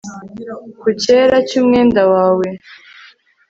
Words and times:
Ku 0.81 0.87
cyera 1.01 1.35
cyumwenda 1.49 2.01
wawe 2.13 2.47